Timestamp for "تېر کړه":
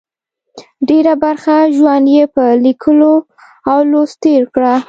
4.23-4.73